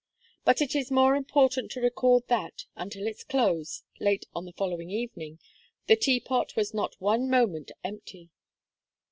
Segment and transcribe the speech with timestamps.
[0.43, 4.89] But it is more important to record that, until its close, late on the following
[4.89, 5.37] evening,
[5.85, 8.31] the Teapot was not one moment empty.